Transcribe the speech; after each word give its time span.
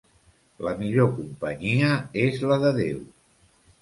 La 0.67 0.71
millor 0.79 1.11
companyia 1.19 1.91
és 2.25 2.41
la 2.53 2.59
de 2.65 2.73
Déu. 2.83 3.05